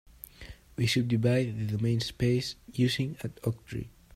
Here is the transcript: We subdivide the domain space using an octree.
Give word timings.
We 0.77 0.87
subdivide 0.87 1.59
the 1.59 1.77
domain 1.77 1.99
space 1.99 2.55
using 2.73 3.17
an 3.21 3.33
octree. 3.43 3.89